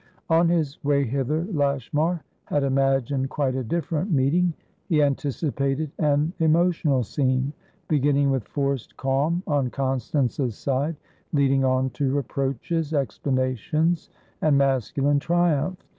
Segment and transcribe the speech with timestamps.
[0.31, 4.51] On his way hither, Lashmar had imagined quite a different meeting;
[4.89, 7.53] he anticipated an emotional scene,
[7.87, 10.95] beginning with forced calm on Constance's side,
[11.33, 14.09] leading on to reproaches, explanations,
[14.41, 15.77] and masculine triumph.